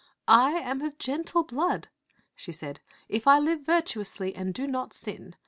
"I 0.27 0.53
am 0.53 0.81
of 0.81 0.97
gentle 0.97 1.43
blood," 1.43 1.87
she 2.35 2.51
said," 2.51 2.79
if 3.07 3.27
I 3.27 3.37
live 3.37 3.61
virtuously 3.61 4.35
and 4.35 4.51
do 4.51 4.65
not 4.65 4.93
sin. 4.93 5.35